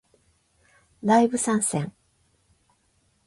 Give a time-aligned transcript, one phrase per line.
[1.03, 1.91] ライブ参戦